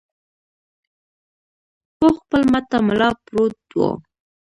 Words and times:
پوخ 1.97 2.15
پل 2.29 2.43
ماته 2.51 2.77
ملا 2.87 3.09
پروت 3.23 3.59
و. 3.77 3.81